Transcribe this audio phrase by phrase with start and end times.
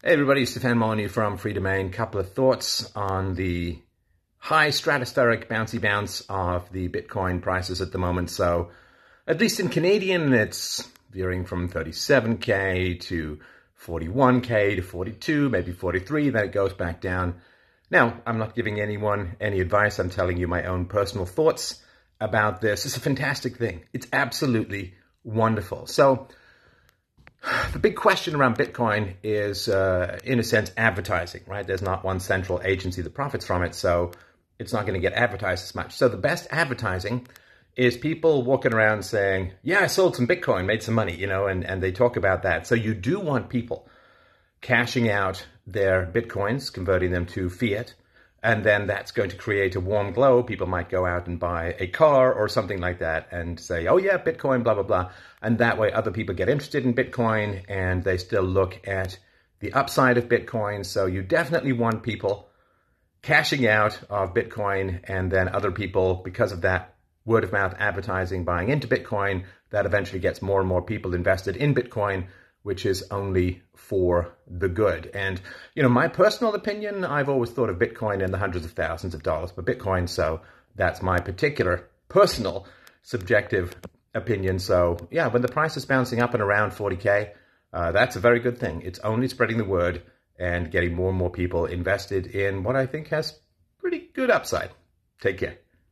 [0.00, 1.92] Hey everybody, Stefan Molyneux from Freedomain.
[1.92, 3.82] Couple of thoughts on the
[4.36, 8.30] high stratospheric bouncy bounce of the Bitcoin prices at the moment.
[8.30, 8.70] So,
[9.26, 13.40] at least in Canadian, it's veering from 37k to
[13.84, 16.30] 41k to 42, maybe 43.
[16.30, 17.40] Then it goes back down.
[17.90, 19.98] Now, I'm not giving anyone any advice.
[19.98, 21.82] I'm telling you my own personal thoughts
[22.20, 22.86] about this.
[22.86, 23.82] It's a fantastic thing.
[23.92, 24.94] It's absolutely
[25.24, 25.88] wonderful.
[25.88, 26.28] So,
[27.72, 31.66] the big question around Bitcoin is, uh, in a sense, advertising, right?
[31.66, 34.12] There's not one central agency that profits from it, so
[34.58, 35.94] it's not going to get advertised as much.
[35.94, 37.26] So the best advertising
[37.76, 41.46] is people walking around saying, "Yeah, I sold some Bitcoin, made some money," you know,
[41.46, 42.66] and and they talk about that.
[42.66, 43.88] So you do want people
[44.60, 47.94] cashing out their Bitcoins, converting them to fiat,
[48.42, 50.42] and then that's going to create a warm glow.
[50.42, 53.96] People might go out and buy a car or something like that and say, oh,
[53.96, 55.10] yeah, Bitcoin, blah, blah, blah.
[55.42, 59.18] And that way, other people get interested in Bitcoin and they still look at
[59.60, 60.86] the upside of Bitcoin.
[60.86, 62.48] So you definitely want people
[63.22, 66.94] cashing out of Bitcoin and then other people, because of that
[67.24, 69.44] word of mouth advertising, buying into Bitcoin.
[69.70, 72.28] That eventually gets more and more people invested in Bitcoin
[72.62, 75.10] which is only for the good.
[75.14, 75.40] And,
[75.74, 79.14] you know, my personal opinion, I've always thought of Bitcoin in the hundreds of thousands
[79.14, 80.08] of dollars per Bitcoin.
[80.08, 80.40] So
[80.74, 82.66] that's my particular personal
[83.02, 83.74] subjective
[84.14, 84.58] opinion.
[84.58, 87.30] So, yeah, when the price is bouncing up and around 40K,
[87.72, 88.82] uh, that's a very good thing.
[88.82, 90.02] It's only spreading the word
[90.38, 93.38] and getting more and more people invested in what I think has
[93.78, 94.70] pretty good upside.
[95.20, 95.58] Take care.